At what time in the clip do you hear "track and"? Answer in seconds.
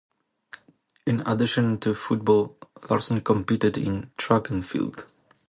4.17-4.65